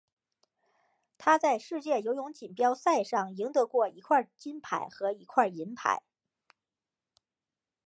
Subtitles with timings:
[1.19, 6.01] 他在世界游泳锦标赛上赢得过一枚金牌和一枚银牌。